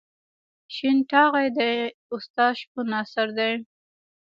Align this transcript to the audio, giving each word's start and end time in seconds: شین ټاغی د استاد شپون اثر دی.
شین 0.75 0.97
ټاغی 1.09 1.47
د 1.57 1.59
استاد 2.13 2.53
شپون 2.61 2.87
اثر 3.01 3.27
دی. 3.37 3.51